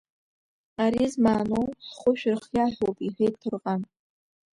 Ари 0.83 1.03
змааноу, 1.13 1.67
ҳхәы 1.85 2.11
шәырхиа 2.19 2.65
ҳәоуп,– 2.73 2.97
иҳәеит 3.05 3.35
Ҭорҟан. 3.41 3.81